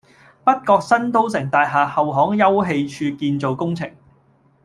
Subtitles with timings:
[0.43, 3.91] 北角新都城大廈後巷休憩處建造工程